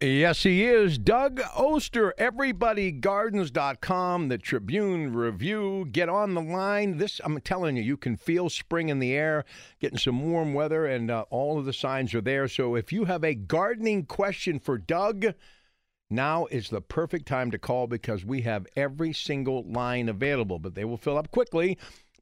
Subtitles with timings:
[0.00, 0.96] Yes, he is.
[0.96, 5.88] Doug Oster, everybodygardens.com, the Tribune Review.
[5.90, 6.98] Get on the line.
[6.98, 9.44] This, I'm telling you, you can feel spring in the air,
[9.80, 12.46] getting some warm weather, and uh, all of the signs are there.
[12.46, 15.34] So if you have a gardening question for Doug,
[16.08, 20.76] now is the perfect time to call because we have every single line available, but
[20.76, 21.76] they will fill up quickly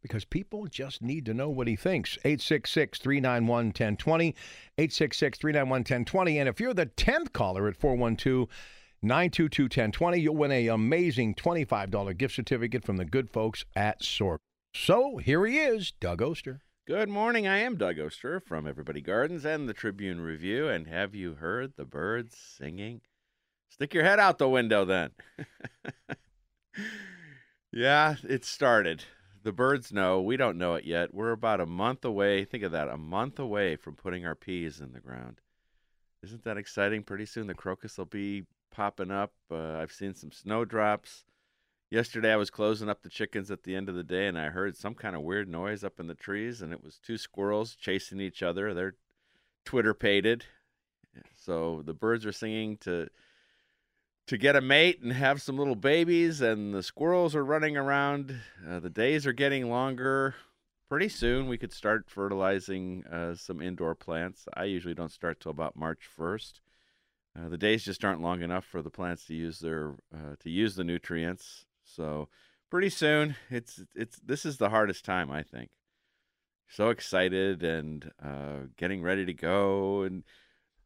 [0.06, 2.16] because people just need to know what he thinks.
[2.24, 4.28] 866 391 1020.
[4.78, 6.38] 866 391 1020.
[6.38, 8.48] And if you're the 10th caller at 412
[9.02, 14.38] 922 1020, you'll win a amazing $25 gift certificate from the good folks at Sork.
[14.74, 16.60] So here he is, Doug Oster.
[16.86, 17.48] Good morning.
[17.48, 20.68] I am Doug Oster from Everybody Gardens and the Tribune Review.
[20.68, 23.00] And have you heard the birds singing?
[23.68, 25.10] Stick your head out the window then.
[27.72, 29.04] yeah, it started.
[29.46, 30.20] The birds know.
[30.20, 31.14] We don't know it yet.
[31.14, 32.44] We're about a month away.
[32.44, 35.40] Think of that a month away from putting our peas in the ground.
[36.20, 37.04] Isn't that exciting?
[37.04, 39.34] Pretty soon the crocus will be popping up.
[39.48, 41.22] Uh, I've seen some snowdrops.
[41.92, 44.48] Yesterday I was closing up the chickens at the end of the day and I
[44.48, 47.76] heard some kind of weird noise up in the trees and it was two squirrels
[47.76, 48.74] chasing each other.
[48.74, 48.96] They're
[49.64, 50.44] Twitter pated.
[51.36, 53.10] So the birds are singing to
[54.26, 58.40] to get a mate and have some little babies, and the squirrels are running around.
[58.68, 60.34] Uh, the days are getting longer.
[60.88, 64.46] Pretty soon, we could start fertilizing uh, some indoor plants.
[64.54, 66.60] I usually don't start till about March 1st.
[67.36, 70.50] Uh, the days just aren't long enough for the plants to use their uh, to
[70.50, 71.66] use the nutrients.
[71.84, 72.28] So
[72.70, 75.70] pretty soon, it's it's this is the hardest time I think.
[76.68, 80.24] So excited and uh, getting ready to go and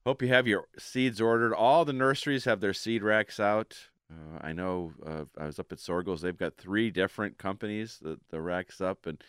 [0.06, 1.52] Hope you have your seeds ordered.
[1.52, 3.76] All the nurseries have their seed racks out.
[4.10, 6.22] Uh, I know uh, I was up at Soergel's.
[6.22, 9.22] They've got three different companies that the racks up, and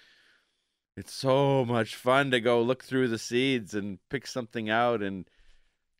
[0.95, 5.01] it's so much fun to go look through the seeds and pick something out.
[5.01, 5.29] And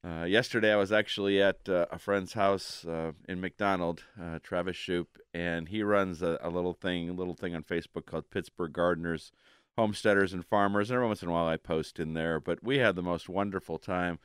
[0.08, 4.78] uh, yesterday I was actually at uh, a friend's house uh, in McDonald, uh, Travis
[4.78, 8.74] Shoup, and he runs a, a, little thing, a little thing on Facebook called Pittsburgh
[8.74, 9.34] Gardeners,
[9.78, 10.90] Homesteaders, and Farmers.
[10.90, 13.28] And every once in a while I post in there, but we had the most
[13.28, 14.18] wonderful time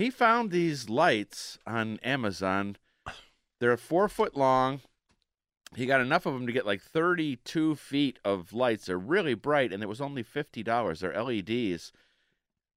[0.00, 2.76] he found these lights on Amazon.
[3.60, 4.80] They're four foot long.
[5.76, 8.86] He got enough of them to get like 32 feet of lights.
[8.86, 11.00] They're really bright, and it was only $50.
[11.00, 11.92] They're LEDs.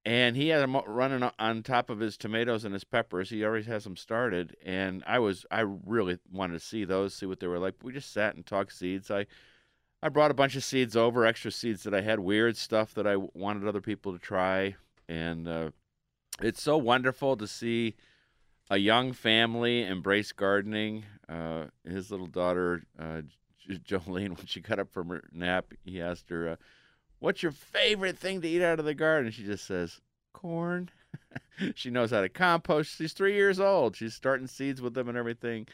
[0.04, 3.30] And he had them running on top of his tomatoes and his peppers.
[3.30, 4.54] He already has them started.
[4.62, 7.76] And I was, I really wanted to see those, see what they were like.
[7.82, 9.10] We just sat and talked seeds.
[9.10, 9.24] I,
[10.02, 13.06] I brought a bunch of seeds over, extra seeds that I had, weird stuff that
[13.06, 14.76] I wanted other people to try.
[15.08, 15.70] And uh,
[16.40, 17.94] it's so wonderful to see
[18.70, 21.04] a young family embrace gardening.
[21.28, 23.22] Uh, his little daughter, uh,
[23.68, 26.56] Jolene, when she got up from her nap, he asked her, uh,
[27.18, 30.00] "What's your favorite thing to eat out of the garden?" She just says,
[30.32, 30.90] "Corn."
[31.74, 32.96] she knows how to compost.
[32.96, 33.96] She's three years old.
[33.96, 35.66] She's starting seeds with them and everything.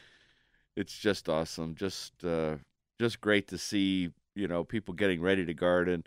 [0.75, 1.75] It's just awesome.
[1.75, 2.55] Just, uh,
[2.99, 4.11] just great to see.
[4.33, 6.05] You know, people getting ready to garden.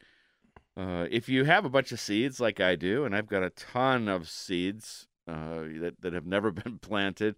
[0.77, 3.51] Uh, if you have a bunch of seeds like I do, and I've got a
[3.51, 7.37] ton of seeds uh, that, that have never been planted,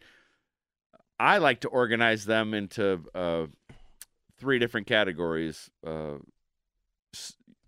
[1.19, 3.47] I like to organize them into uh,
[4.39, 6.17] three different categories uh,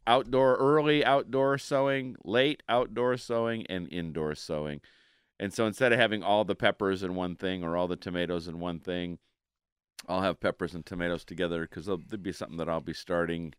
[0.07, 4.81] outdoor, early outdoor sowing, late outdoor sowing, and indoor sowing.
[5.39, 8.49] And so instead of having all the peppers in one thing or all the tomatoes
[8.49, 9.19] in one thing,
[10.09, 13.55] I'll have peppers and tomatoes together because there'll be something that I'll be starting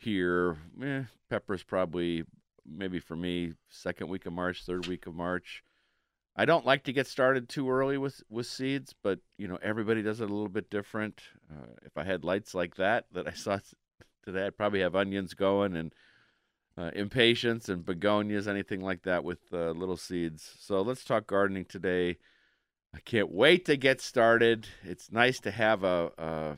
[0.00, 0.56] here.
[0.82, 2.24] Eh, peppers probably
[2.66, 5.62] maybe for me second week of March, third week of March.
[6.36, 10.02] I don't like to get started too early with with seeds, but you know everybody
[10.02, 11.20] does it a little bit different.
[11.50, 13.58] Uh, if I had lights like that that I saw
[14.24, 15.92] today, I'd probably have onions going and
[16.78, 20.56] uh, impatiens and begonias, anything like that with uh, little seeds.
[20.58, 22.18] So let's talk gardening today.
[22.94, 24.66] I can't wait to get started.
[24.82, 26.56] It's nice to have a, a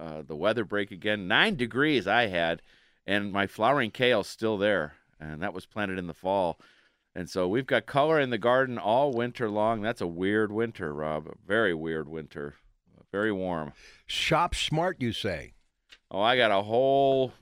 [0.00, 1.26] uh, the weather break again.
[1.26, 2.60] Nine degrees I had,
[3.06, 6.58] and my flowering kale's still there, and that was planted in the fall.
[7.14, 9.80] And so we've got color in the garden all winter long.
[9.80, 11.26] That's a weird winter, Rob.
[11.26, 12.56] A very weird winter.
[13.12, 13.72] Very warm.
[14.06, 15.54] Shop smart, you say?
[16.10, 17.32] Oh, I got a whole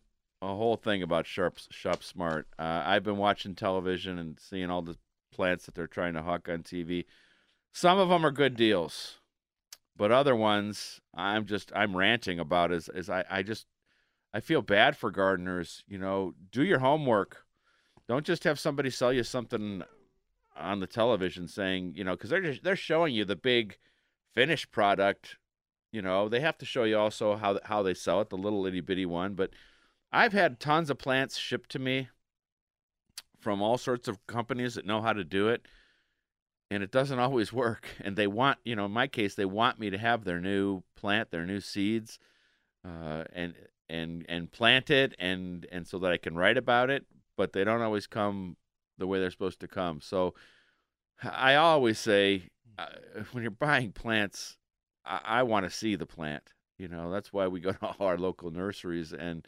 [0.40, 2.46] a whole thing about Shop Shop Smart.
[2.58, 4.96] Uh, I've been watching television and seeing all the
[5.32, 7.06] plants that they're trying to hawk on TV.
[7.72, 9.18] Some of them are good deals,
[9.96, 12.70] but other ones I'm just I'm ranting about.
[12.70, 13.66] Is is I I just
[14.34, 15.84] I feel bad for gardeners.
[15.86, 17.46] You know, do your homework.
[18.08, 19.84] Don't just have somebody sell you something
[20.56, 23.78] on the television saying you know because they're just, they're showing you the big
[24.34, 25.36] finished product.
[25.92, 28.66] You know, they have to show you also how how they sell it, the little
[28.66, 29.50] itty bitty one, but
[30.12, 32.08] I've had tons of plants shipped to me
[33.40, 35.66] from all sorts of companies that know how to do it,
[36.70, 37.88] and it doesn't always work.
[38.04, 40.82] And they want, you know, in my case, they want me to have their new
[40.96, 42.18] plant, their new seeds,
[42.84, 43.54] uh, and
[43.88, 47.04] and and plant it, and and so that I can write about it.
[47.36, 48.56] But they don't always come
[48.98, 50.00] the way they're supposed to come.
[50.00, 50.34] So
[51.22, 52.86] I always say, uh,
[53.32, 54.56] when you're buying plants,
[55.04, 56.52] I, I want to see the plant.
[56.78, 59.46] You know, that's why we go to all our local nurseries and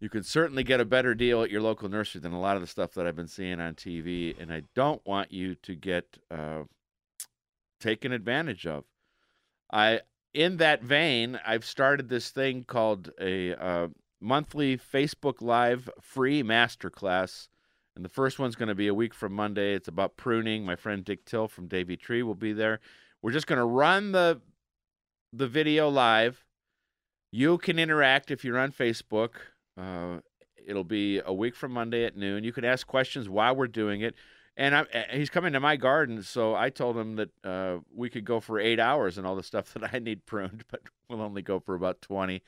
[0.00, 2.60] you can certainly get a better deal at your local nursery than a lot of
[2.60, 4.38] the stuff that I've been seeing on TV.
[4.38, 6.64] And I don't want you to get uh,
[7.80, 8.84] taken advantage of.
[9.72, 10.00] I,
[10.34, 13.88] in that vein, I've started this thing called a uh,
[14.20, 17.48] monthly Facebook Live free masterclass.
[17.94, 19.74] And the first one's going to be a week from Monday.
[19.74, 20.64] It's about pruning.
[20.64, 22.80] My friend Dick Till from Davey Tree will be there.
[23.22, 24.40] We're just going to run the
[25.32, 26.44] the video live.
[27.30, 29.30] You can interact if you're on Facebook.
[29.76, 30.18] Uh,
[30.66, 32.44] it'll be a week from Monday at noon.
[32.44, 34.14] You can ask questions while we're doing it.
[34.56, 38.24] And I, he's coming to my garden, so I told him that uh, we could
[38.24, 41.42] go for eight hours and all the stuff that I need pruned, but we'll only
[41.42, 42.42] go for about 20,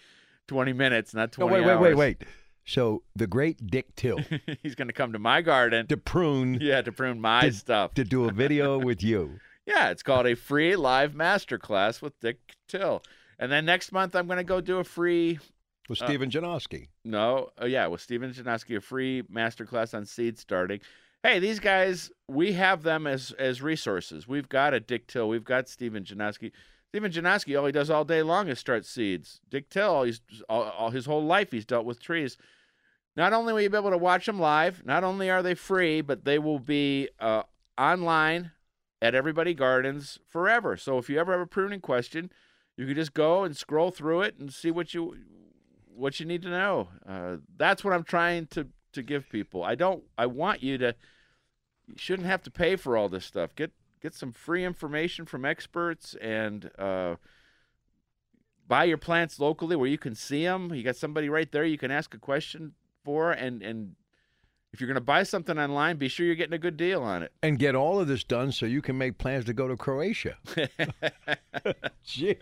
[0.47, 1.81] 20 minutes, not 20 no, wait, hours.
[1.81, 2.25] wait, wait, wait.
[2.65, 4.19] So the great Dick Till
[4.63, 7.95] he's going to come to my garden to prune, yeah, to prune my to, stuff,
[7.95, 9.39] to do a video with you.
[9.67, 12.39] Yeah, it's called a free live masterclass with Dick
[12.69, 13.03] Till.
[13.39, 15.39] And then next month, I'm going to go do a free
[15.89, 16.89] with Stephen uh, Janoski.
[17.05, 20.81] No, uh, yeah, with Stephen Janoski, a free masterclass on seed starting.
[21.27, 24.29] Hey, these guys, we have them as as resources.
[24.29, 26.53] We've got a Dick Till, we've got Stephen Janoski.
[26.91, 29.41] Stephen Janoski, all he does all day long is start seeds.
[29.51, 32.37] Dick Till, he's all, all his whole life he's dealt with trees.
[33.17, 36.01] Not only will you be able to watch them live, not only are they free,
[36.01, 37.43] but they will be uh,
[37.77, 38.53] online
[39.03, 40.77] at Everybody Gardens forever.
[40.77, 42.31] So if you ever have a pruning question,
[42.77, 45.17] you can just go and scroll through it and see what you
[45.93, 46.87] what you need to know.
[47.05, 49.65] Uh, that's what I'm trying to to give people.
[49.65, 50.05] I don't.
[50.17, 50.95] I want you to.
[51.87, 53.55] You shouldn't have to pay for all this stuff.
[53.55, 53.73] Get
[54.03, 57.17] get some free information from experts and uh,
[58.69, 60.73] buy your plants locally where you can see them.
[60.75, 62.73] You got somebody right there you can ask a question
[63.05, 63.95] for, and and
[64.73, 67.23] if you're going to buy something online, be sure you're getting a good deal on
[67.23, 67.33] it.
[67.43, 70.37] And get all of this done so you can make plans to go to Croatia.
[72.05, 72.37] Gee.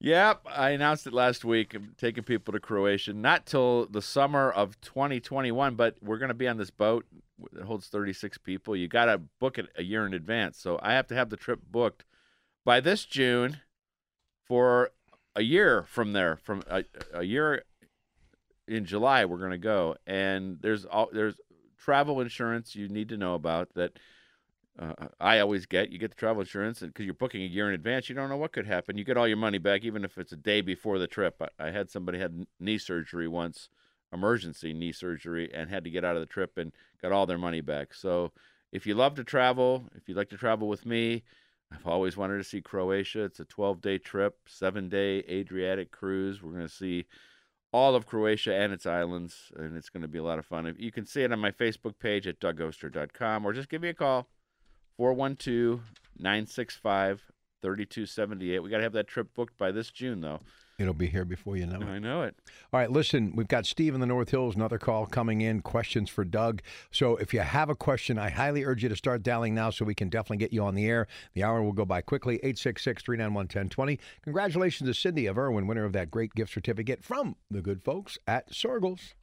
[0.00, 1.74] Yep, I announced it last week.
[1.74, 6.34] I'm taking people to Croatia, not till the summer of 2021, but we're going to
[6.34, 7.04] be on this boat
[7.52, 8.76] that holds 36 people.
[8.76, 10.58] You got to book it a year in advance.
[10.58, 12.04] So I have to have the trip booked
[12.64, 13.60] by this June
[14.44, 14.90] for
[15.36, 16.36] a year from there.
[16.36, 17.64] From a, a year
[18.66, 21.36] in July, we're going to go, and there's all there's
[21.78, 23.98] travel insurance you need to know about that
[24.78, 25.90] uh, I always get.
[25.90, 28.36] You get the travel insurance, because you're booking a year in advance, you don't know
[28.36, 28.96] what could happen.
[28.96, 31.40] You get all your money back, even if it's a day before the trip.
[31.40, 33.68] I, I had somebody had knee surgery once,
[34.12, 37.38] emergency knee surgery, and had to get out of the trip and got all their
[37.38, 37.94] money back.
[37.94, 38.32] So,
[38.72, 41.22] if you love to travel, if you'd like to travel with me,
[41.72, 43.24] I've always wanted to see Croatia.
[43.24, 46.42] It's a 12 day trip, seven day Adriatic cruise.
[46.42, 47.06] We're going to see
[47.72, 50.74] all of Croatia and its islands, and it's going to be a lot of fun.
[50.78, 53.94] You can see it on my Facebook page at dougoster.com or just give me a
[53.94, 54.28] call.
[54.96, 55.80] 412
[56.18, 57.22] 965
[57.62, 58.58] 3278.
[58.60, 60.40] We got to have that trip booked by this June, though.
[60.78, 61.88] It'll be here before you know it.
[61.88, 62.36] I know it.
[62.72, 66.08] All right, listen, we've got Steve in the North Hills, another call coming in, questions
[66.08, 66.62] for Doug.
[66.92, 69.84] So if you have a question, I highly urge you to start dialing now so
[69.84, 71.08] we can definitely get you on the air.
[71.34, 73.98] The hour will go by quickly, 866 391 1020.
[74.22, 78.16] Congratulations to Cindy of Irwin, winner of that great gift certificate from the good folks
[78.28, 79.14] at Soergel's.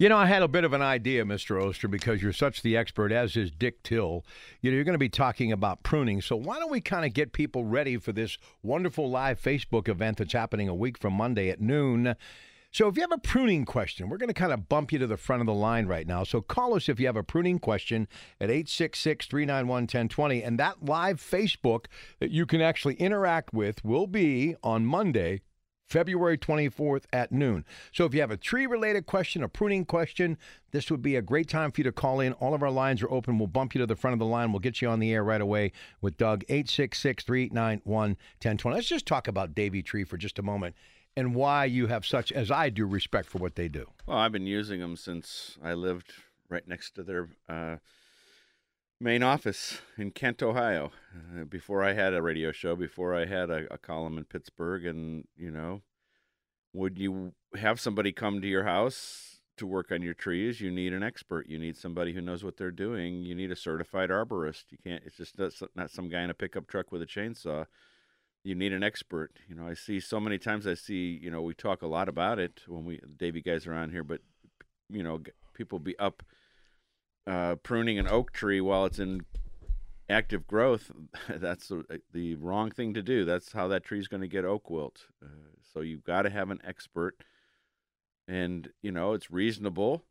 [0.00, 1.60] You know, I had a bit of an idea, Mr.
[1.60, 4.24] Oster, because you're such the expert, as is Dick Till.
[4.60, 6.22] You know, you're going to be talking about pruning.
[6.22, 10.18] So why don't we kind of get people ready for this wonderful live Facebook event
[10.18, 12.14] that's happening a week from Monday at noon?
[12.70, 15.08] So if you have a pruning question, we're going to kind of bump you to
[15.08, 16.22] the front of the line right now.
[16.22, 18.06] So call us if you have a pruning question
[18.40, 21.86] at 866-391-1020 and that live Facebook
[22.20, 25.40] that you can actually interact with will be on Monday,
[25.88, 27.64] February 24th at noon.
[27.92, 30.36] So if you have a tree related question, a pruning question,
[30.70, 32.34] this would be a great time for you to call in.
[32.34, 33.38] All of our lines are open.
[33.38, 34.52] We'll bump you to the front of the line.
[34.52, 38.72] We'll get you on the air right away with Doug 866-391-1020.
[38.72, 40.74] Let's just talk about Davey Tree for just a moment
[41.16, 43.86] and why you have such as I do respect for what they do.
[44.06, 46.12] Well, I've been using them since I lived
[46.48, 47.76] right next to their uh,
[49.00, 50.92] main office in Kent, Ohio.
[51.14, 54.84] Uh, before I had a radio show, before I had a, a, column in Pittsburgh,
[54.86, 55.82] and you know,
[56.72, 60.60] would you have somebody come to your house to work on your trees?
[60.60, 61.48] You need an expert.
[61.48, 63.22] You need somebody who knows what they're doing.
[63.22, 64.64] You need a certified arborist.
[64.70, 65.02] You can't.
[65.06, 65.38] It's just
[65.74, 67.66] not some guy in a pickup truck with a chainsaw.
[68.44, 69.32] You need an expert.
[69.48, 70.66] You know, I see so many times.
[70.66, 71.18] I see.
[71.20, 74.04] You know, we talk a lot about it when we Davey guys are on here,
[74.04, 74.20] but
[74.88, 75.20] you know,
[75.54, 76.22] people be up
[77.28, 79.24] uh, pruning an oak tree while it's in
[80.08, 80.90] active growth,
[81.28, 83.24] that's the, the, wrong thing to do.
[83.24, 85.06] That's how that tree is going to get oak wilt.
[85.22, 85.28] Uh,
[85.72, 87.22] so you've got to have an expert,
[88.26, 90.04] and you know it's reasonable.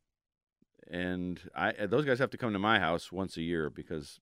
[0.89, 4.19] And I those guys have to come to my house once a year because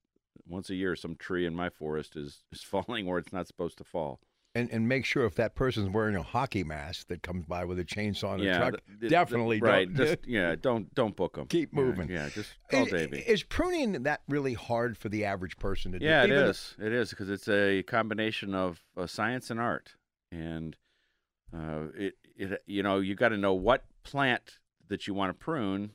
[0.48, 3.78] once a year some tree in my forest is is falling where it's not supposed
[3.80, 4.20] to fall
[4.56, 7.78] and, and make sure if that person's wearing a hockey mask that comes by with
[7.78, 9.94] a chainsaw and yeah, a truck, definitely right.
[9.94, 11.48] Don't, just, yeah, don't don't book them.
[11.48, 12.10] Keep moving.
[12.10, 13.20] Yeah, yeah just call Davey.
[13.28, 16.06] Is pruning that really hard for the average person to do?
[16.06, 16.74] Yeah, it is.
[16.80, 19.96] It is because it's a combination of uh, science and art,
[20.32, 20.78] and
[21.54, 25.44] uh, it it you know you got to know what plant that you want to
[25.44, 25.92] prune.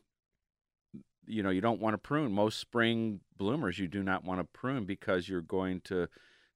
[1.26, 3.78] You know, you don't want to prune most spring bloomers.
[3.78, 6.08] You do not want to prune because you're going to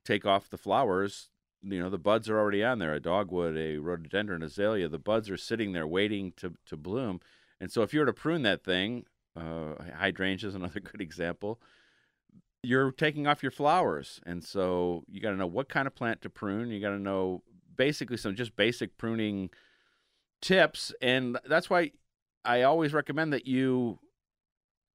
[0.05, 1.31] take off the flowers
[1.67, 5.31] you know the buds are already on there a dogwood a rhododendron azalea the buds
[5.31, 7.21] are sitting there waiting to, to bloom.
[7.61, 9.07] And so if you were to prune that thing
[9.37, 11.61] uh, hydrangea is another good example
[12.65, 14.21] you're taking off your flowers.
[14.27, 16.71] And so you got to know what kind of plant to prune.
[16.71, 17.43] You got to know
[17.77, 19.51] basically some just basic pruning
[20.41, 20.93] tips.
[21.01, 21.93] And that's why
[22.47, 23.99] i always recommend that you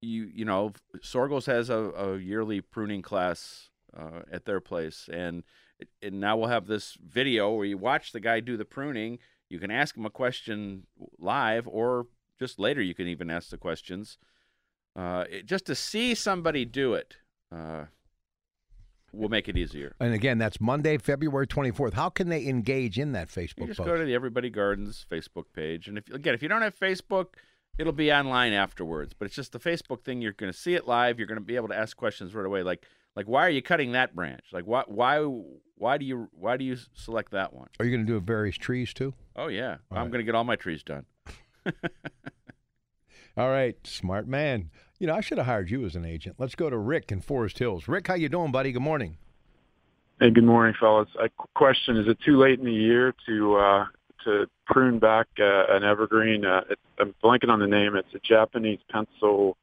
[0.01, 5.09] you you know Soergel's has a, a yearly pruning class uh, at their place.
[5.11, 5.43] And
[6.01, 9.19] and now we'll have this video where you watch the guy do the pruning.
[9.49, 10.83] You can ask him a question
[11.17, 12.07] live, or
[12.37, 14.17] just later you can even ask the questions.
[14.95, 17.15] Uh, it, just to see somebody do it
[17.51, 17.85] uh,
[19.13, 19.95] will make it easier.
[19.99, 21.93] And again, that's Monday, February 24th.
[21.93, 23.87] How can they engage in that Facebook you just post?
[23.87, 27.35] go to the Everybody Gardens Facebook page, and if again, if you don't have Facebook,
[27.77, 29.13] it'll be online afterwards.
[29.17, 30.21] But it's just the Facebook thing.
[30.21, 31.17] You're going to see it live.
[31.17, 32.85] You're going to be able to ask questions right away, like
[33.19, 34.45] like why are you cutting that branch?
[34.53, 35.19] Like why why
[35.75, 37.67] why do you why do you select that one?
[37.77, 39.13] Are you going to do it various trees too?
[39.35, 40.11] Oh yeah, all I'm right.
[40.11, 41.05] going to get all my trees done.
[43.35, 44.69] all right, smart man.
[44.99, 46.37] You know, I should have hired you as an agent.
[46.39, 47.89] Let's go to Rick in Forest Hills.
[47.89, 48.71] Rick, how you doing, buddy?
[48.71, 49.17] Good morning.
[50.21, 51.09] Hey, good morning, fellas.
[51.21, 53.85] A question: Is it too late in the year to uh,
[54.23, 56.45] to prune back uh, an evergreen?
[56.45, 56.61] Uh,
[56.97, 57.97] I'm blanking on the name.
[57.97, 59.57] It's a Japanese pencil,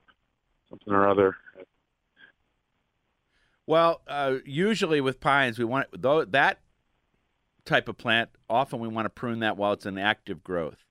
[0.68, 1.36] something or other.
[3.66, 6.60] Well, uh, usually with pines, we want though that
[7.64, 8.30] type of plant.
[8.48, 10.84] Often we want to prune that while it's in active growth.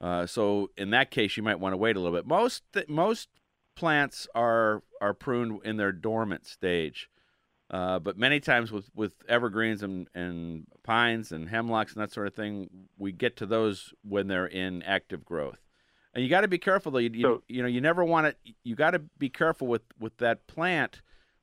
[0.00, 2.26] Uh, so in that case, you might want to wait a little bit.
[2.26, 3.28] Most most
[3.76, 7.08] plants are are pruned in their dormant stage,
[7.70, 12.26] uh, but many times with, with evergreens and, and pines and hemlocks and that sort
[12.26, 12.68] of thing,
[12.98, 15.60] we get to those when they're in active growth.
[16.14, 16.98] And you got to be careful though.
[16.98, 18.52] You, you, you know you never want to.
[18.64, 21.00] You got to be careful with with that plant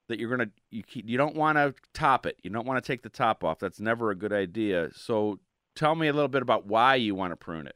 [0.09, 2.37] that you're gonna you keep, you don't want to top it.
[2.43, 3.59] You don't want to take the top off.
[3.59, 4.89] That's never a good idea.
[4.93, 5.39] So
[5.75, 7.75] tell me a little bit about why you want to prune it.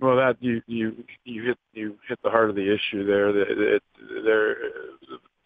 [0.00, 3.32] Well, that you you you hit you hit the heart of the issue there.
[3.32, 3.80] That
[4.24, 4.56] they're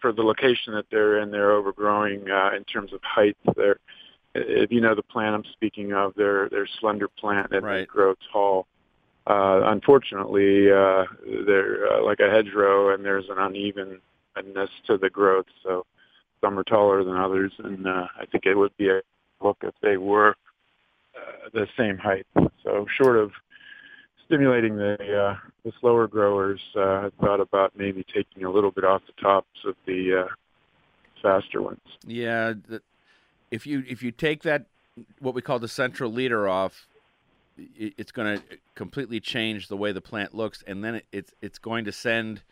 [0.00, 3.36] for the location that they're in, they're overgrowing uh, in terms of height.
[3.56, 3.78] They're
[4.34, 7.78] if you know the plant I'm speaking of, they're they're slender plant and right.
[7.80, 8.66] they grow tall.
[9.26, 11.04] Uh, unfortunately, uh,
[11.46, 14.00] they're uh, like a hedgerow, and there's an uneven
[14.38, 15.46] openness to the growth.
[15.62, 15.84] So
[16.40, 19.00] some are taller than others, and uh, I think it would be a
[19.42, 20.34] look if they were
[21.16, 22.26] uh, the same height.
[22.62, 23.32] So short of
[24.26, 28.84] stimulating the uh, the slower growers, uh, I thought about maybe taking a little bit
[28.84, 30.32] off the tops of the uh,
[31.22, 31.80] faster ones.
[32.06, 32.82] Yeah, the,
[33.50, 34.66] if you if you take that
[35.20, 36.86] what we call the central leader off,
[37.56, 38.42] it, it's going to
[38.74, 42.42] completely change the way the plant looks, and then it, it's it's going to send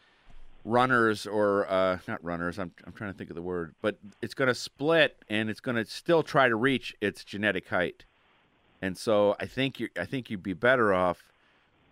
[0.67, 2.59] runners or uh, not runners.
[2.59, 5.61] I'm I'm trying to think of the word, but it's going to split and it's
[5.61, 8.05] going to still try to reach its genetic height.
[8.83, 11.23] And so I think you I think you'd be better off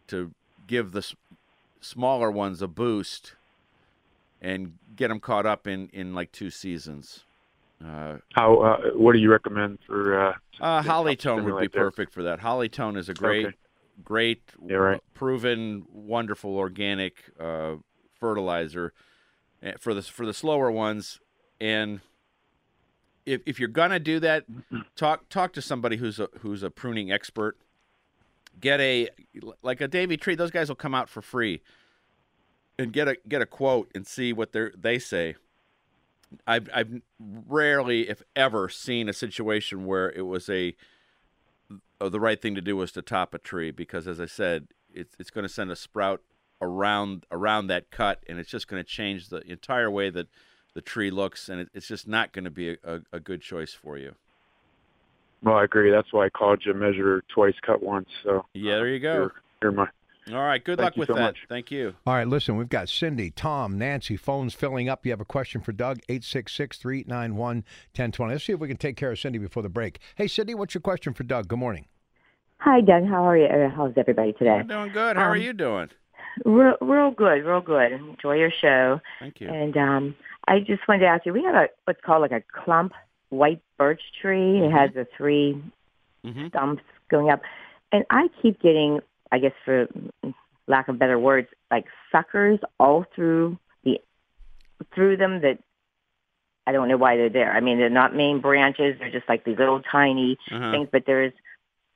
[0.09, 0.33] to
[0.67, 1.15] give the s-
[1.81, 3.35] smaller ones a boost
[4.43, 7.25] and get them caught up in in like two seasons.
[7.85, 8.57] Uh, How?
[8.61, 10.29] Uh, what do you recommend for?
[10.29, 12.41] Uh, uh, Hollytone would be perfect for that.
[12.41, 13.57] Hollytone is a great, Okay.
[14.05, 15.01] great, Yeah, right.
[15.15, 17.75] proven, wonderful organic uh,
[18.19, 18.93] fertilizer
[19.63, 21.21] eh, for the for the slower ones.
[21.61, 22.01] And
[23.27, 24.45] if if you're gonna do that,
[24.97, 27.57] talk talk to somebody who's a who's a pruning expert.
[28.61, 29.09] Get a
[29.63, 30.35] like a Davey Tree.
[30.35, 31.61] Those guys will come out for free
[32.79, 35.37] and get a get a quote and see what they they say.
[36.47, 40.75] I've I've rarely, if ever, seen a situation where it was a
[42.01, 45.15] the right thing to do was to top a tree because, as I said, it's
[45.19, 46.23] it's going to send a sprout
[46.65, 50.27] around around that cut, and it's just going to change the entire way that
[50.75, 53.41] the tree looks, and it, it's just not going to be a, a, a good
[53.43, 54.15] choice for you.
[55.43, 55.91] well, I agree.
[55.91, 56.75] That's why I called you.
[56.75, 58.09] Measure twice, cut once.
[58.25, 59.15] So Yeah, there you go.
[59.15, 59.89] You're, you're my.
[60.33, 61.21] All right, good Thank luck with so that.
[61.21, 61.37] much.
[61.51, 61.95] Thank you.
[62.07, 65.05] All right, listen, we've got Cindy, Tom, Nancy, phones filling up.
[65.05, 68.33] You have a question for Doug, 866 391 1020.
[68.33, 69.99] Let's see if we can take care of Cindy before the break.
[70.15, 71.47] Hey, Cindy, what's your question for Doug?
[71.49, 71.89] Good morning.
[72.57, 73.07] Hi, Doug.
[73.07, 73.45] How are you?
[73.45, 74.53] Uh, How's everybody today?
[74.53, 75.17] I'm doing good.
[75.19, 75.91] How are Um, you doing?
[76.45, 77.93] Real, real good, real good.
[77.93, 79.01] Enjoy your show.
[79.21, 79.49] Thank you.
[79.49, 80.17] And um,
[80.49, 82.93] I just wanted to ask you, we have a what's called like a clump
[83.31, 84.59] white birch tree.
[84.59, 85.63] It has the three
[86.25, 87.43] hmm stumps going up,
[87.93, 89.01] and I keep getting,
[89.31, 89.87] I guess for
[90.67, 94.01] lack of better words, like suckers all through the
[94.95, 95.59] through them that
[96.67, 97.53] I don't know why they're there.
[97.53, 100.71] I mean, they're not main branches; they're just like these little tiny Uh-huh.
[100.71, 101.33] things, but there's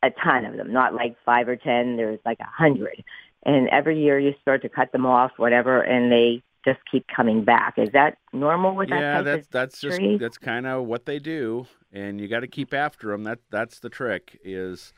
[0.03, 1.97] a ton of them, not like five or ten.
[1.97, 3.03] There's like a hundred,
[3.45, 7.45] and every year you start to cut them off, whatever, and they just keep coming
[7.45, 7.75] back.
[7.79, 10.19] Is that normal with that yeah, that's that's just tree?
[10.19, 13.25] that's kind of what they do, and you got to keep after them.
[13.25, 14.39] That that's the trick.
[14.45, 14.93] Is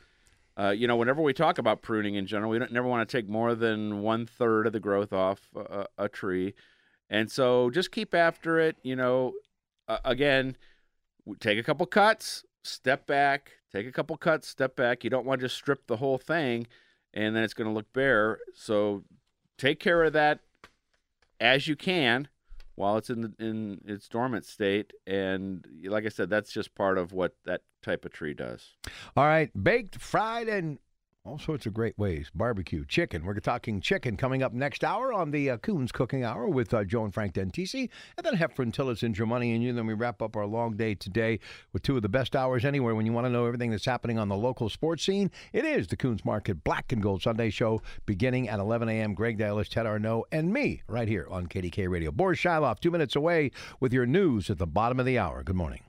[0.57, 3.17] uh, you know, whenever we talk about pruning in general, we don't never want to
[3.17, 6.53] take more than one third of the growth off a, a tree,
[7.09, 8.75] and so just keep after it.
[8.83, 9.33] You know,
[9.87, 10.57] uh, again,
[11.39, 15.03] take a couple cuts, step back, take a couple cuts, step back.
[15.03, 16.67] You don't want to just strip the whole thing,
[17.13, 18.39] and then it's going to look bare.
[18.53, 19.03] So
[19.57, 20.39] take care of that
[21.39, 22.27] as you can
[22.75, 24.93] while it's in the, in its dormant state.
[25.05, 28.75] And like I said, that's just part of what that type of tree does.
[29.15, 30.79] All right, baked, fried, and
[31.23, 32.31] all sorts of great ways.
[32.33, 33.23] Barbecue, chicken.
[33.23, 36.83] We're talking chicken coming up next hour on the uh, Kuhn's Cooking Hour with uh,
[36.83, 39.71] Joe and Frank Dentisi, and then Heffron in your money and you.
[39.71, 41.39] Then we wrap up our long day today
[41.73, 44.17] with two of the best hours anywhere when you want to know everything that's happening
[44.17, 45.29] on the local sports scene.
[45.53, 49.13] It is the Kuhn's Market Black and Gold Sunday Show beginning at 11 a.m.
[49.13, 52.11] Greg Dallas, Ted Arnaud, and me right here on KDKA Radio.
[52.11, 55.43] Boris Shiloff, two minutes away with your news at the bottom of the hour.
[55.43, 55.81] Good morning.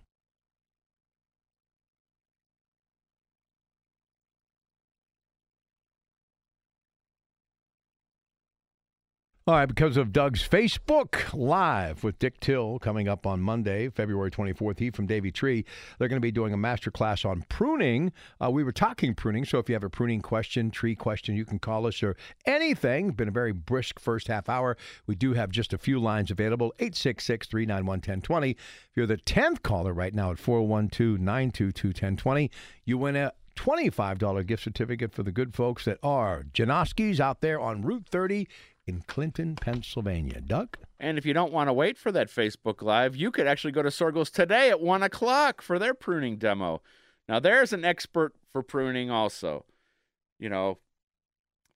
[9.44, 14.30] All right, because of Doug's Facebook Live with Dick Till coming up on Monday, February
[14.30, 15.64] 24th, he from Davey Tree,
[15.98, 18.12] they're going to be doing a master class on pruning.
[18.40, 21.44] Uh, we were talking pruning, so if you have a pruning question, tree question, you
[21.44, 22.14] can call us or
[22.46, 23.10] anything.
[23.10, 24.76] Been a very brisk first half hour.
[25.08, 28.50] We do have just a few lines available 866 391 1020.
[28.50, 28.58] If
[28.94, 32.48] you're the 10th caller right now at 412 922 1020,
[32.84, 37.60] you win a $25 gift certificate for the good folks that are Janoski's out there
[37.60, 38.48] on Route 30
[38.92, 40.40] in Clinton, Pennsylvania.
[40.40, 40.76] Doug?
[41.00, 43.82] And if you don't want to wait for that Facebook Live, you could actually go
[43.82, 46.82] to Soergel's today at 1 o'clock for their pruning demo.
[47.28, 49.64] Now, there's an expert for pruning also.
[50.38, 50.78] You know,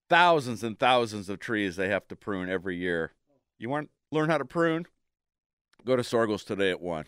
[0.09, 3.13] thousands and thousands of trees they have to prune every year.
[3.59, 4.87] You want to learn how to prune?
[5.85, 7.07] Go to Soergel's today at 1.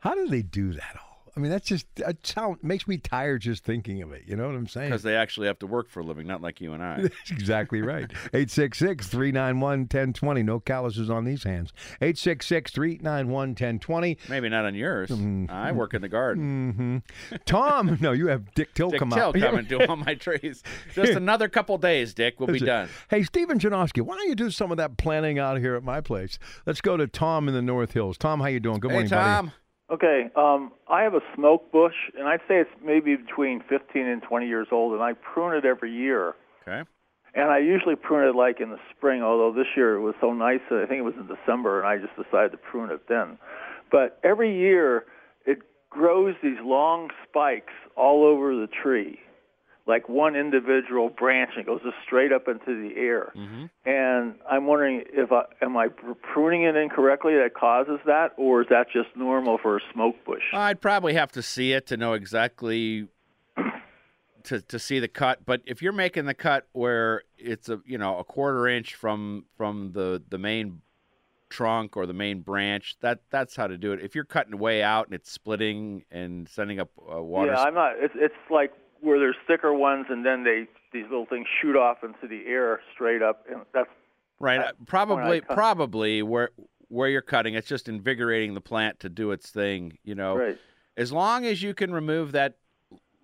[0.00, 1.11] How do they do that all?
[1.34, 4.24] I mean, that's just that sound makes me tired just thinking of it.
[4.26, 4.90] You know what I'm saying?
[4.90, 7.02] Because they actually have to work for a living, not like you and I.
[7.02, 8.10] That's exactly right.
[8.34, 10.42] 866 391 1020.
[10.42, 11.72] No calluses on these hands.
[12.02, 14.18] 866 391 1020.
[14.28, 15.08] Maybe not on yours.
[15.08, 15.50] Mhm.
[15.50, 17.02] I work in the garden.
[17.30, 19.34] hmm Tom, no, you have Dick Till Dick come Till out.
[19.34, 20.62] come and do all my trees.
[20.94, 22.40] Just another couple days, Dick.
[22.40, 22.66] We'll be it.
[22.66, 22.88] done.
[23.08, 26.02] Hey, Stephen Janoski, why don't you do some of that planning out here at my
[26.02, 26.38] place?
[26.66, 28.18] Let's go to Tom in the North Hills.
[28.18, 28.80] Tom, how you doing?
[28.80, 29.52] Good hey, morning, buddy.
[29.92, 34.22] Okay, um, I have a smoke bush, and I'd say it's maybe between 15 and
[34.22, 36.34] 20 years old, and I prune it every year.
[36.66, 36.88] Okay.
[37.34, 40.32] And I usually prune it like in the spring, although this year it was so
[40.32, 43.02] nice that I think it was in December, and I just decided to prune it
[43.08, 43.36] then.
[43.90, 45.04] But every year
[45.44, 45.58] it
[45.90, 49.18] grows these long spikes all over the tree,
[49.86, 53.32] like one individual branch, and it goes just straight up into the air.
[53.34, 55.88] hmm And I'm wondering if I, am I
[56.32, 60.42] pruning it incorrectly that causes that, or is that just normal for a smoke bush?
[60.52, 63.08] I'd probably have to see it to know exactly
[64.44, 65.44] to to see the cut.
[65.44, 69.46] But if you're making the cut where it's a you know a quarter inch from
[69.56, 70.82] from the the main
[71.48, 74.00] trunk or the main branch, that that's how to do it.
[74.00, 77.74] If you're cutting way out and it's splitting and sending up uh, water, Yeah, I'm
[77.74, 77.94] not.
[77.98, 81.98] It's it's like where there's thicker ones, and then they these little things shoot off
[82.02, 83.88] into the air straight up, and that's
[84.40, 84.60] right?
[84.60, 86.50] I- uh, probably probably where
[86.88, 89.98] where you're cutting, it's just invigorating the plant to do its thing.
[90.04, 90.58] You know, right.
[90.96, 92.56] as long as you can remove that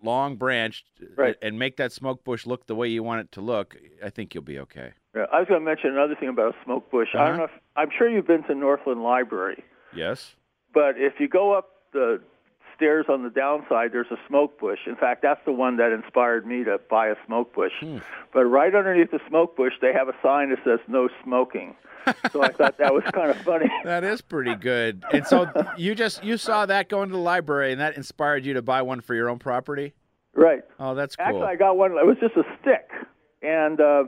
[0.03, 1.37] long branch uh, Right.
[1.43, 4.33] and make that smoke bush look the way you want it to look, I think
[4.35, 4.93] you'll be okay.
[5.15, 7.09] Yeah, I was going to mention another thing about a smoke bush.
[7.15, 7.27] Uh-huh.
[7.27, 7.45] don't know.
[7.45, 10.37] If, I'm sure you've been to Northland Library, Yes.
[10.73, 12.21] but if you go up the
[12.79, 14.79] stairs on the downside, there's a smoke bush.
[14.87, 17.73] In fact, that's the one that inspired me to buy a smoke bush.
[17.81, 17.99] Hmm.
[18.33, 21.75] But right underneath the smoke bush, they have a sign that says "No smoking."
[22.33, 23.67] so I thought that was kind of funny.
[23.85, 25.05] That is pretty good.
[25.13, 28.55] And so you just you saw that going to the library and that inspired you
[28.55, 29.95] to buy one for your own property?
[30.35, 30.63] right.
[30.79, 31.27] Oh, that's cool.
[31.27, 31.93] Actually, I got one.
[31.93, 32.91] It was just a stick,
[33.43, 34.05] and uh,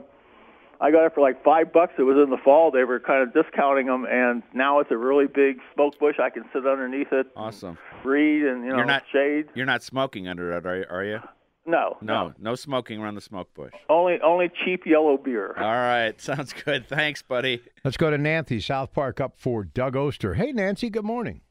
[0.81, 1.93] I got it for like five bucks.
[1.99, 2.71] It was in the fall.
[2.71, 6.15] They were kind of discounting them, and now it's a really big smoke bush.
[6.19, 7.77] I can sit underneath it, awesome.
[8.03, 9.45] read, and you know, You're not- shade.
[9.53, 10.85] You're not smoking under it, are you?
[10.89, 11.19] Are you?
[11.67, 13.71] No, No, no smoking around the smoke bush.
[13.87, 15.53] Only only cheap yellow beer.
[15.55, 16.87] All right, sounds good.
[16.87, 17.61] Thanks, buddy.
[17.85, 20.33] Let's go to Nancy, South Park, up for Doug Oster.
[20.33, 21.41] Hey, Nancy, good morning.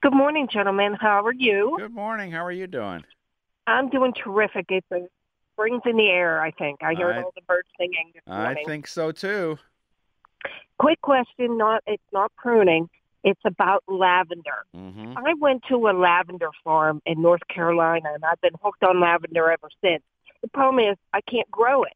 [0.00, 0.96] Good morning, gentlemen.
[0.98, 1.76] How are you?
[1.78, 2.30] Good morning.
[2.32, 3.04] How are you doing?
[3.66, 4.66] I'm doing terrific.
[4.70, 5.00] It's a
[5.56, 6.82] springs in the air, I think.
[6.82, 9.58] I heard I- all the birds singing this I think so too.
[10.78, 12.88] Quick question, not it's not pruning.
[13.24, 14.64] It's about lavender.
[14.74, 19.00] hmm I went to a lavender farm in North Carolina and I've been hooked on
[19.00, 20.02] lavender ever since.
[20.42, 21.94] The problem is I can't grow it.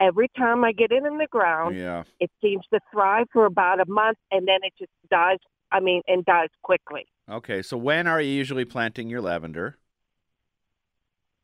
[0.00, 2.02] Every time I get it in the ground, Yeah.
[2.18, 5.38] it seems to thrive for about a month and then it just dies.
[5.70, 7.06] I mean, and dies quickly.
[7.30, 7.62] Okay.
[7.62, 9.78] So when are you usually planting your lavender?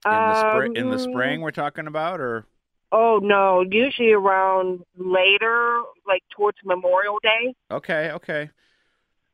[0.06, 0.76] In the spring?
[0.76, 2.46] In the Um, spring, we're talking about, or
[2.92, 7.54] Oh no, usually around later, like towards Memorial Day.
[7.70, 8.50] Okay, okay.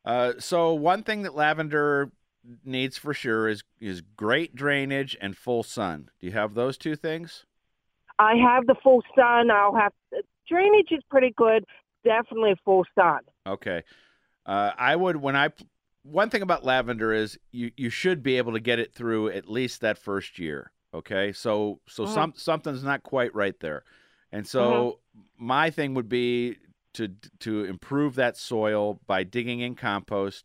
[0.05, 2.11] Uh, so one thing that lavender
[2.64, 6.11] needs for sure is is great drainage and full sun.
[6.20, 7.46] Do you have those two things?
[8.18, 9.50] I have the full sun.
[9.50, 9.92] I'll have
[10.48, 11.64] drainage is pretty good.
[12.05, 13.20] Definitely full sun.
[13.46, 13.83] Okay.
[14.44, 15.50] Uh, I would when I
[16.05, 19.49] one thing about lavender is you you should be able to get it through at
[19.49, 20.71] least that first year.
[20.93, 22.09] Okay, so so Mhm.
[22.09, 23.85] some something's not quite right there,
[24.31, 25.01] and so
[25.37, 26.59] my thing would be
[26.95, 27.09] to
[27.40, 30.45] to improve that soil by digging in compost.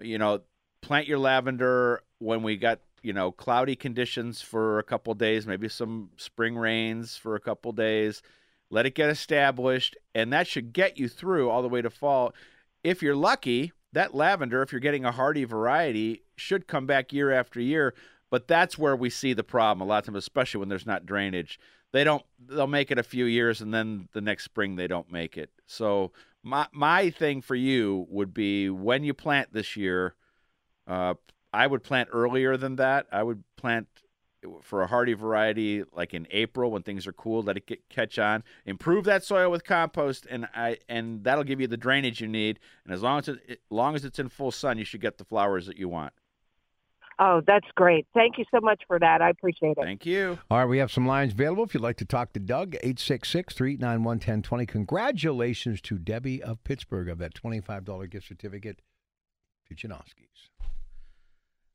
[0.00, 0.42] You know,
[0.80, 5.68] plant your lavender when we got you know cloudy conditions for a couple days, maybe
[5.68, 8.22] some spring rains for a couple days.
[8.70, 12.32] Let it get established, and that should get you through all the way to fall.
[12.82, 17.32] If you're lucky, that lavender, if you're getting a hardy variety, should come back year
[17.32, 17.94] after year.
[18.30, 21.04] But that's where we see the problem a lot of times, especially when there's not
[21.04, 21.58] drainage.
[21.92, 22.24] They don't.
[22.38, 25.50] They'll make it a few years, and then the next spring they don't make it.
[25.66, 30.14] So my my thing for you would be when you plant this year.
[30.86, 31.14] Uh,
[31.52, 33.06] I would plant earlier than that.
[33.10, 33.88] I would plant
[34.62, 37.42] for a hardy variety like in April when things are cool.
[37.42, 38.42] Let it get catch on.
[38.66, 42.58] Improve that soil with compost, and I and that'll give you the drainage you need.
[42.84, 45.18] And as long as it, as long as it's in full sun, you should get
[45.18, 46.12] the flowers that you want.
[47.22, 48.06] Oh, that's great.
[48.14, 49.20] Thank you so much for that.
[49.20, 49.82] I appreciate it.
[49.82, 50.38] Thank you.
[50.50, 51.64] All right, we have some lines available.
[51.64, 54.64] If you'd like to talk to Doug, 866 391 1020.
[54.64, 58.80] Congratulations to Debbie of Pittsburgh of that $25 gift certificate
[59.68, 60.48] to Janoski's.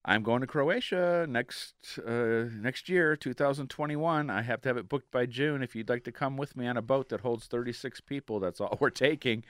[0.07, 1.73] I'm going to Croatia next
[2.05, 4.29] uh, next year, 2021.
[4.29, 5.63] I have to have it booked by June.
[5.63, 8.61] If you'd like to come with me on a boat that holds 36 people, that's
[8.61, 9.43] all we're taking.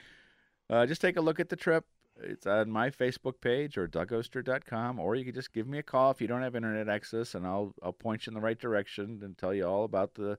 [0.70, 1.84] Uh, just take a look at the trip.
[2.18, 6.10] It's on my Facebook page or dougoster.com, or you can just give me a call
[6.10, 9.20] if you don't have internet access, and I'll I'll point you in the right direction
[9.22, 10.38] and tell you all about the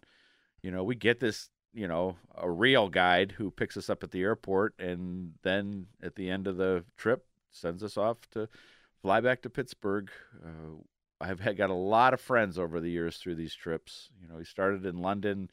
[0.62, 4.12] you know, we get this, you know, a real guide who picks us up at
[4.12, 8.48] the airport and then at the end of the trip sends us off to
[9.02, 10.10] fly back to Pittsburgh.
[10.44, 10.82] Uh,
[11.22, 14.10] I've had, got a lot of friends over the years through these trips.
[14.22, 15.50] You know, we started in London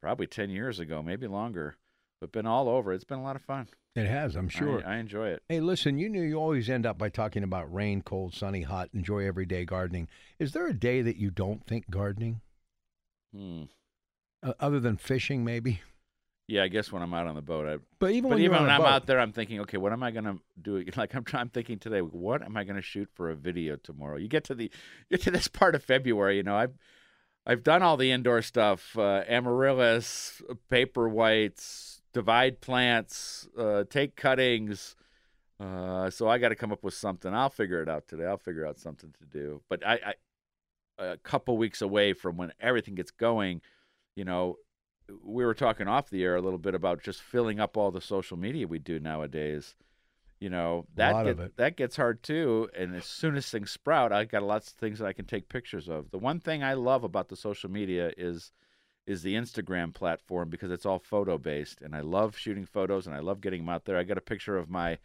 [0.00, 1.76] probably 10 years ago, maybe longer,
[2.20, 2.92] but been all over.
[2.92, 3.68] It's been a lot of fun.
[3.96, 4.82] It has, I'm sure.
[4.86, 5.42] I, I enjoy it.
[5.48, 8.90] Hey, listen, you knew you always end up by talking about rain, cold, sunny, hot,
[8.94, 10.08] enjoy everyday gardening.
[10.38, 12.40] Is there a day that you don't think gardening?
[13.34, 13.64] Hmm.
[14.42, 15.80] Uh, other than fishing, maybe?
[16.46, 18.62] Yeah, I guess when I'm out on the boat, I But even but when even
[18.62, 20.84] when I'm boat, out there, I'm thinking, okay, what am I gonna do?
[20.96, 24.16] Like I'm, I'm thinking today, what am I gonna shoot for a video tomorrow?
[24.16, 24.70] You get to the,
[25.10, 26.78] get to this part of February, you know, I've,
[27.46, 34.96] I've done all the indoor stuff, uh, amaryllis, paper whites, divide plants, uh, take cuttings.
[35.60, 37.34] Uh, so I got to come up with something.
[37.34, 38.26] I'll figure it out today.
[38.26, 39.62] I'll figure out something to do.
[39.68, 40.14] But I, I
[40.98, 43.62] a couple weeks away from when everything gets going,
[44.18, 44.58] you know,
[45.24, 48.00] we were talking off the air a little bit about just filling up all the
[48.00, 49.76] social media we do nowadays.
[50.40, 52.68] You know that get, that gets hard too.
[52.76, 55.48] And as soon as things sprout, I got lots of things that I can take
[55.48, 56.10] pictures of.
[56.10, 58.52] The one thing I love about the social media is
[59.06, 63.14] is the Instagram platform because it's all photo based, and I love shooting photos and
[63.14, 63.96] I love getting them out there.
[63.96, 64.98] I got a picture of my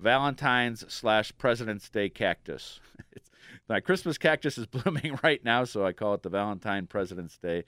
[0.00, 2.80] Valentine's slash President's Day cactus.
[3.68, 7.64] my Christmas cactus is blooming right now, so I call it the Valentine President's Day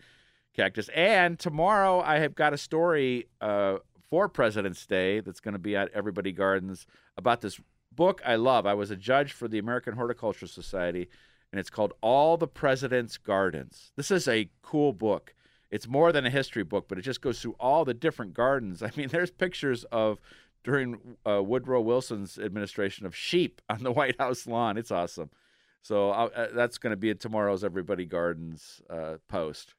[0.57, 0.89] cactus.
[0.95, 3.77] And tomorrow I have got a story uh,
[4.11, 7.61] for President's Day that's going to be at Everybody Gardens about this
[7.93, 8.67] book I love.
[8.67, 11.09] I was a judge for the American Horticultural Society,
[11.53, 13.93] and it's called All the President's Gardens.
[13.97, 15.35] This is a cool book.
[15.71, 18.83] It's more than a history book, but it just goes through all the different gardens.
[18.83, 20.21] I mean, there's pictures of
[20.65, 24.77] during uh, Woodrow Wilson's administration of sheep on the White House lawn.
[24.77, 25.31] It's awesome.
[25.83, 29.76] So uh, that's going to be tomorrow's Everybody Gardens uh, post.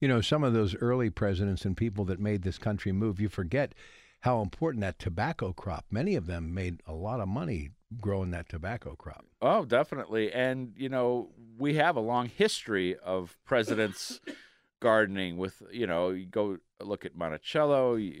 [0.00, 3.28] You know, some of those early presidents and people that made this country move, you
[3.28, 3.74] forget
[4.20, 5.86] how important that tobacco crop.
[5.90, 9.24] Many of them made a lot of money growing that tobacco crop.
[9.40, 10.32] Oh, definitely.
[10.32, 14.20] And you know, we have a long history of presidents
[14.80, 18.12] gardening with, you know, you go look at Monticello, uh, you,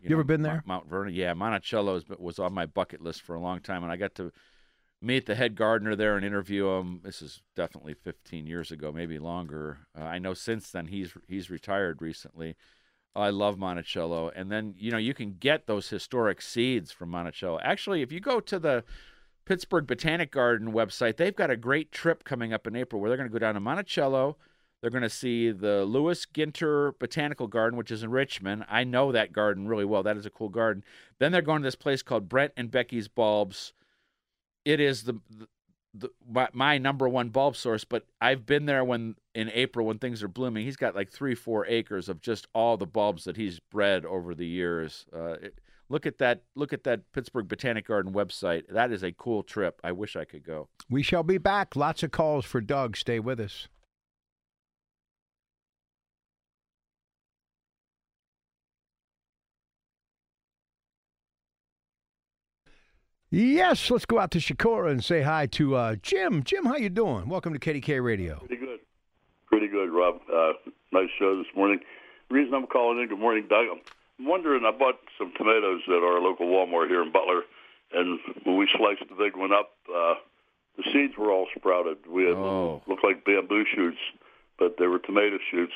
[0.00, 0.62] you know, ever been there?
[0.66, 1.14] Mount Vernon.
[1.14, 4.32] Yeah, Monticello was on my bucket list for a long time and I got to
[5.04, 7.00] meet the head gardener there and interview him.
[7.04, 9.86] This is definitely 15 years ago, maybe longer.
[9.98, 12.56] Uh, I know since then he's he's retired recently.
[13.16, 17.60] I love Monticello, and then you know you can get those historic seeds from Monticello.
[17.62, 18.84] Actually, if you go to the
[19.44, 23.18] Pittsburgh Botanic Garden website, they've got a great trip coming up in April where they're
[23.18, 24.36] going to go down to Monticello.
[24.80, 28.66] They're going to see the Lewis Ginter Botanical Garden, which is in Richmond.
[28.68, 30.02] I know that garden really well.
[30.02, 30.84] That is a cool garden.
[31.18, 33.72] Then they're going to this place called Brent and Becky's Bulbs
[34.64, 35.48] it is the, the,
[35.94, 37.84] the my, number one bulb source.
[37.84, 40.64] But I've been there when in April when things are blooming.
[40.64, 44.34] He's got like three, four acres of just all the bulbs that he's bred over
[44.34, 45.06] the years.
[45.14, 46.42] Uh, it, look at that!
[46.54, 48.64] Look at that Pittsburgh Botanic Garden website.
[48.68, 49.80] That is a cool trip.
[49.84, 50.68] I wish I could go.
[50.90, 51.76] We shall be back.
[51.76, 52.96] Lots of calls for Doug.
[52.96, 53.68] Stay with us.
[63.34, 66.44] Yes, let's go out to Chicora and say hi to uh, Jim.
[66.44, 67.28] Jim, how you doing?
[67.28, 68.38] Welcome to KDKA Radio.
[68.38, 68.78] Pretty good.
[69.48, 70.20] Pretty good, Rob.
[70.32, 70.52] Uh,
[70.92, 71.80] nice show this morning.
[72.28, 73.66] The reason I'm calling in, good morning, Doug.
[74.20, 77.42] I'm wondering, I bought some tomatoes at our local Walmart here in Butler,
[77.92, 80.14] and when we sliced the big one up, uh,
[80.76, 82.06] the seeds were all sprouted.
[82.08, 82.82] We had oh.
[82.86, 83.98] looked like bamboo shoots,
[84.60, 85.72] but they were tomato shoots.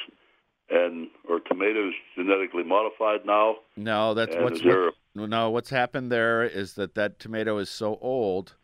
[0.71, 3.57] And are tomatoes genetically modified now?
[3.77, 7.99] No, that's and what's what, no, what's happened there is that that tomato is so
[8.03, 8.55] old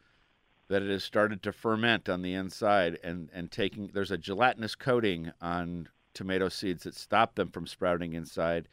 [0.69, 4.75] that it has started to ferment on the inside and, and taking there's a gelatinous
[4.75, 8.69] coating on tomato seeds that stop them from sprouting inside.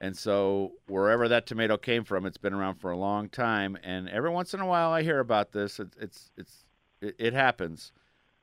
[0.00, 3.76] And so wherever that tomato came from, it's been around for a long time.
[3.82, 5.78] And every once in a while, I hear about this.
[5.78, 6.64] It's it's, it's
[7.02, 7.92] it, it happens,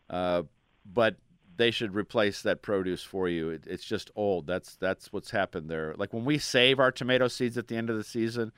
[0.09, 0.43] uh,
[0.85, 1.15] but
[1.57, 3.49] they should replace that produce for you.
[3.49, 4.47] It, it's just old.
[4.47, 5.93] That's that's what's happened there.
[5.97, 8.51] Like when we save our tomato seeds at the end of the season,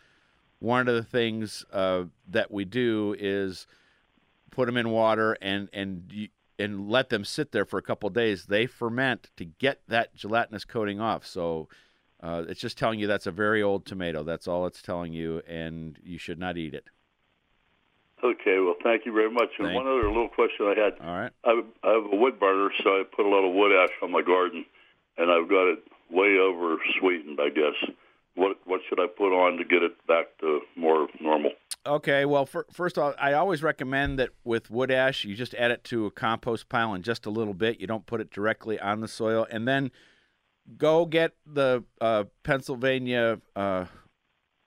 [0.60, 3.66] one of the things uh, that we do is
[4.52, 8.46] put them in water and and and let them sit there for a couple days.
[8.46, 11.26] They ferment to get that gelatinous coating off.
[11.26, 11.70] So
[12.22, 14.24] uh, it's just telling you that's a very old tomato.
[14.24, 16.86] That's all it's telling you, and you should not eat it.
[18.24, 19.50] Okay, well, thank you very much.
[19.60, 20.94] And thank one other little question I had.
[21.00, 21.32] All right.
[21.46, 24.12] I, I have a wood burner, so I put a lot of wood ash on
[24.12, 24.66] my garden,
[25.18, 25.80] and I've got it
[26.12, 27.96] way over sweetened, I guess
[28.40, 31.52] what what should I put on to get it back to more normal?
[31.86, 35.54] Okay, well, for, first of all, I always recommend that with wood ash, you just
[35.56, 37.80] add it to a compost pile in just a little bit.
[37.80, 39.92] You don't put it directly on the soil, and then
[40.78, 43.40] go get the uh, Pennsylvania.
[43.56, 43.86] Uh,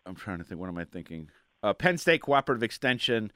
[0.07, 0.61] I'm trying to think.
[0.61, 1.29] What am I thinking?
[1.63, 3.33] Uh, Penn State Cooperative Extension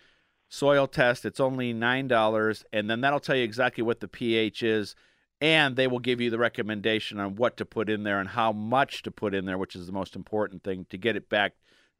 [0.48, 1.24] soil test.
[1.24, 4.94] It's only nine dollars, and then that'll tell you exactly what the pH is
[5.40, 8.52] and they will give you the recommendation on what to put in there and how
[8.52, 11.52] much to put in there, which is the most important thing to get it back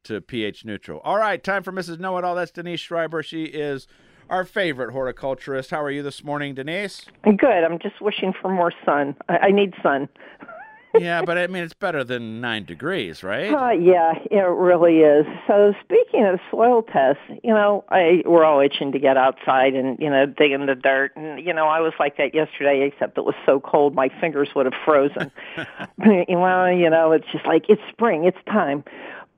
[0.03, 0.99] to pH neutral.
[1.03, 1.99] All right, time for Mrs.
[1.99, 2.35] Know It All.
[2.35, 3.21] That's Denise Schreiber.
[3.21, 3.87] She is
[4.29, 5.69] our favorite horticulturist.
[5.69, 7.05] How are you this morning, Denise?
[7.23, 7.63] Good.
[7.63, 9.15] I'm just wishing for more sun.
[9.29, 10.09] I, I need sun.
[10.99, 13.53] yeah, but I mean, it's better than nine degrees, right?
[13.53, 15.25] Uh, yeah, it really is.
[15.47, 19.97] So speaking of soil tests, you know, I we're all itching to get outside and
[19.99, 23.17] you know dig in the dirt, and you know I was like that yesterday, except
[23.17, 25.31] it was so cold my fingers would have frozen.
[25.97, 28.83] well, you know, it's just like it's spring, it's time.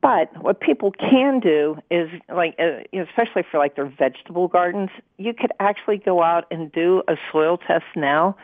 [0.01, 5.33] But what people can do is like, uh, especially for like their vegetable gardens, you
[5.33, 8.37] could actually go out and do a soil test now.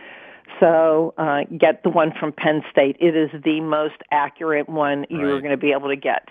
[0.59, 2.97] So uh, get the one from Penn State.
[2.99, 5.41] It is the most accurate one you're Right.
[5.41, 6.29] going to be able to get.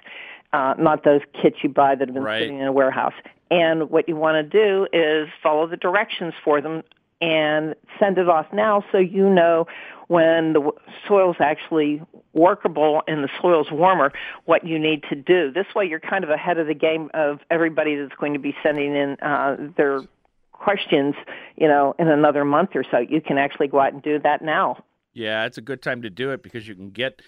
[0.52, 2.40] Uh, not those kits you buy that have been Right.
[2.40, 3.14] sitting in a warehouse.
[3.50, 6.82] And what you want to do is follow the directions for them
[7.20, 9.66] and send it off now so you know
[10.08, 12.02] when the w- soil's actually
[12.34, 14.12] workable and the soil's warmer
[14.44, 15.50] what you need to do.
[15.50, 18.54] This way you're kind of ahead of the game of everybody that's going to be
[18.62, 20.00] sending in uh, their
[20.64, 21.14] questions,
[21.56, 22.98] you know, in another month or so.
[22.98, 24.82] You can actually go out and do that now.
[25.12, 27.22] Yeah, it's a good time to do it because you can get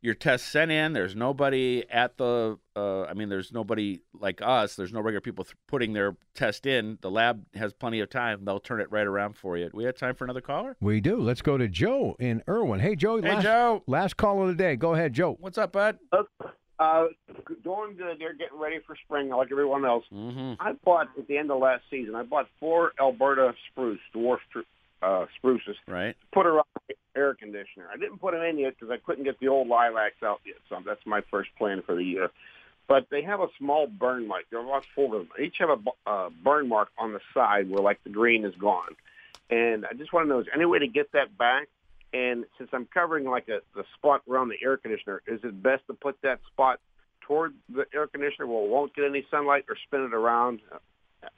[0.00, 0.92] your test sent in.
[0.92, 4.76] There's nobody at the, uh, I mean, there's nobody like us.
[4.76, 6.98] There's no regular people th- putting their test in.
[7.00, 8.44] The lab has plenty of time.
[8.44, 9.70] They'll turn it right around for you.
[9.72, 10.76] We have time for another caller?
[10.80, 11.20] We do.
[11.20, 12.80] Let's go to Joe in Irwin.
[12.80, 13.20] Hey, Joe.
[13.20, 13.82] Hey, last, Joe.
[13.86, 14.76] Last call of the day.
[14.76, 15.36] Go ahead, Joe.
[15.40, 15.98] What's up, bud?
[16.12, 16.22] Uh,
[16.78, 18.18] doing good.
[18.18, 20.04] They're getting ready for spring like everyone else.
[20.12, 20.54] Mm-hmm.
[20.60, 22.14] I bought at the end of last season.
[22.14, 24.38] I bought four Alberta spruce, dwarf
[25.02, 25.76] uh, spruces.
[25.86, 26.16] Right.
[26.32, 26.64] Put her on
[27.16, 27.86] air conditioner.
[27.92, 30.56] I didn't put them in yet because I couldn't get the old lilacs out yet.
[30.68, 32.30] So that's my first plan for the year.
[32.86, 34.44] But they have a small burn mark.
[34.50, 35.28] There are about four of them.
[35.36, 38.54] They each have a uh, burn mark on the side where like the green is
[38.54, 38.96] gone.
[39.50, 41.68] And I just want to know is there any way to get that back?
[42.12, 45.86] And since I'm covering like a the spot around the air conditioner, is it best
[45.88, 46.80] to put that spot
[47.20, 50.60] toward the air conditioner where it won't get any sunlight, or spin it around?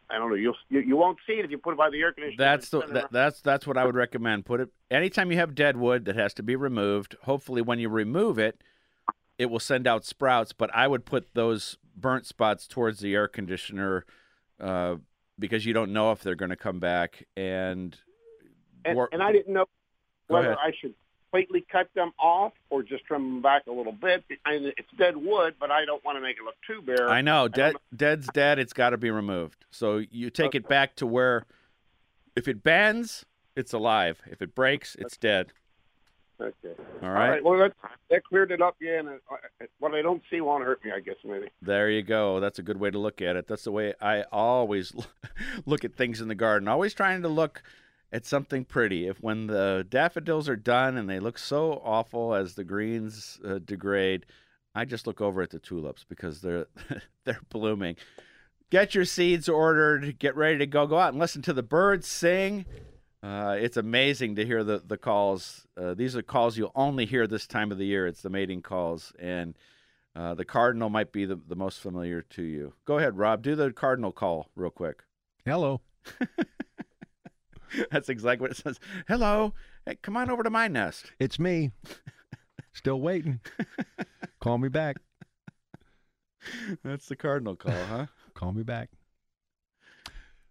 [0.09, 0.37] I don't know.
[0.37, 2.37] You'll you, you won't see it if you put it by the air conditioner.
[2.39, 4.45] That's the and spin it that, that's that's what I would recommend.
[4.45, 7.17] Put it anytime you have dead wood that has to be removed.
[7.23, 8.63] Hopefully, when you remove it,
[9.39, 10.53] it will send out sprouts.
[10.53, 14.05] But I would put those burnt spots towards the air conditioner
[14.61, 14.97] uh,
[15.39, 17.27] because you don't know if they're going to come back.
[17.37, 17.97] And,
[18.85, 19.67] and, and I didn't know
[20.31, 20.57] whether.
[20.59, 20.95] I should
[21.31, 24.25] completely cut them off or just trim them back a little bit.
[24.45, 27.09] I mean, it's dead wood, but I don't want to make it look too bare.
[27.09, 28.59] I know dead dead's dead.
[28.59, 29.65] It's got to be removed.
[29.71, 31.47] So you take it back to where
[32.37, 33.25] if it bends,
[33.57, 34.21] it's alive.
[34.27, 35.53] If it breaks, it's dead.
[36.41, 36.75] Okay.
[37.03, 37.45] All right.
[37.45, 37.75] Well, that,
[38.09, 38.75] that cleared it up.
[38.81, 40.91] Yeah, and uh, what I don't see won't hurt me.
[40.91, 41.49] I guess maybe.
[41.61, 42.41] There you go.
[42.41, 43.47] That's a good way to look at it.
[43.47, 44.95] That's the way I always
[45.67, 46.67] look at things in the garden.
[46.67, 47.63] Always trying to look
[48.13, 49.07] at something pretty.
[49.07, 53.59] If when the daffodils are done and they look so awful as the greens uh,
[53.65, 54.27] degrade,
[54.75, 56.67] I just look over at the tulips because they're
[57.25, 57.97] they're blooming.
[58.71, 60.19] Get your seeds ordered.
[60.19, 60.87] Get ready to go.
[60.87, 62.67] Go out and listen to the birds sing.
[63.23, 65.67] Uh, it's amazing to hear the the calls.
[65.77, 68.07] Uh, these are calls you'll only hear this time of the year.
[68.07, 69.57] It's the mating calls, and
[70.17, 72.73] uh, the cardinal might be the, the most familiar to you.
[72.85, 73.43] Go ahead, Rob.
[73.43, 75.03] Do the cardinal call real quick.
[75.45, 75.81] Hello.
[77.91, 78.79] That's exactly what it says.
[79.09, 79.55] Hello.
[79.87, 81.13] Hey, come on over to my nest.
[81.19, 81.71] It's me.
[82.73, 83.41] Still waiting.
[84.41, 84.97] Call me back.
[86.83, 88.07] That's the cardinal call, huh?
[88.35, 88.91] Call me back.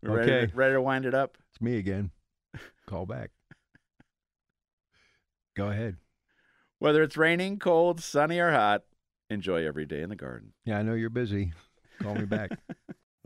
[0.04, 0.52] Ready, Okay.
[0.54, 1.38] ready to wind it up.
[1.52, 2.12] It's me again.
[2.88, 3.32] Call back.
[5.56, 5.98] Go ahead.
[6.78, 8.84] Whether it's raining, cold, sunny, or hot,
[9.30, 10.54] enjoy every day in the garden.
[10.64, 11.54] Yeah, I know you're busy.
[12.02, 12.52] Call me back.